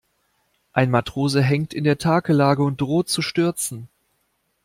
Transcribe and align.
Ein 0.73 0.89
Matrose 0.89 1.43
hängt 1.43 1.75
in 1.75 1.83
der 1.83 1.99
Takelage 1.99 2.63
und 2.63 2.81
droht 2.81 3.07
zu 3.07 3.21
stürzen. 3.21 3.87